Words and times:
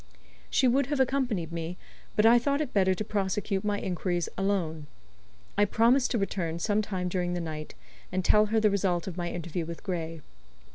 She 0.49 0.67
would 0.67 0.87
have 0.87 0.99
accompanied 0.99 1.51
me, 1.51 1.77
but 2.15 2.25
I 2.25 2.39
thought 2.39 2.59
it 2.59 2.73
better 2.73 2.95
to 2.95 3.03
prosecute 3.03 3.63
my 3.63 3.79
inquiries 3.79 4.29
alone. 4.35 4.87
I 5.59 5.65
promised 5.65 6.09
to 6.09 6.17
return 6.17 6.57
sometime 6.57 7.07
during 7.07 7.35
the 7.35 7.39
night, 7.39 7.75
and 8.11 8.25
tell 8.25 8.47
her 8.47 8.59
the 8.59 8.71
result 8.71 9.05
of 9.05 9.15
my 9.15 9.29
interview 9.29 9.63
with 9.63 9.83
Gray. 9.83 10.21